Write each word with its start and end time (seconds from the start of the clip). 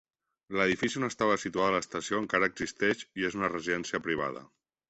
L'edifici 0.59 0.99
on 1.01 1.05
estava 1.07 1.35
situada 1.43 1.75
l'estació 1.75 2.21
encara 2.23 2.51
existeix 2.53 3.07
i 3.23 3.29
és 3.31 3.39
una 3.41 3.55
residència 3.55 4.05
privada. 4.09 4.47